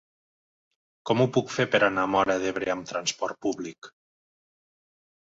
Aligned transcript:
Com 1.09 1.21
ho 1.21 1.27
puc 1.35 1.53
fer 1.57 1.67
per 1.77 1.83
anar 1.89 2.07
a 2.07 2.13
Móra 2.15 2.39
d'Ebre 2.47 2.75
amb 2.77 2.91
trasport 2.95 3.41
públic? 3.49 3.95